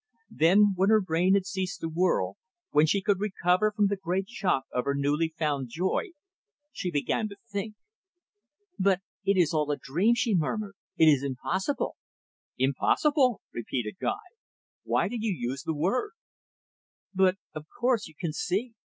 Then, 0.31 0.73
when 0.75 0.89
her 0.89 0.99
brain 0.99 1.35
had 1.35 1.45
ceased 1.45 1.81
to 1.81 1.87
whirl, 1.87 2.37
when 2.71 2.87
she 2.87 3.03
could 3.03 3.19
recover 3.19 3.71
from 3.71 3.85
the 3.85 3.95
great 3.95 4.27
shock 4.27 4.65
of 4.73 4.85
her 4.85 4.95
newly 4.95 5.29
found 5.37 5.69
joy, 5.69 6.07
she 6.71 6.89
began 6.89 7.29
to 7.29 7.35
think. 7.47 7.75
"But 8.79 9.01
it 9.23 9.37
is 9.37 9.53
all 9.53 9.69
a 9.69 9.77
dream," 9.77 10.15
she 10.15 10.33
murmured. 10.33 10.73
"It 10.97 11.05
is 11.05 11.21
impossible." 11.21 11.97
"Impossible!" 12.57 13.41
repeated 13.53 13.97
Guy. 14.01 14.25
"Why 14.81 15.07
do 15.07 15.17
you 15.19 15.35
use 15.37 15.61
the 15.61 15.75
word?" 15.75 16.13
"But, 17.13 17.35
of 17.53 17.67
course, 17.79 18.07
you 18.07 18.15
can 18.19 18.33
see. 18.33 18.73